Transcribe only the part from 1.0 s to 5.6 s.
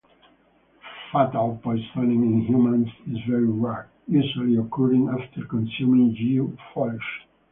Fatal poisoning in humans is very rare, usually occurring after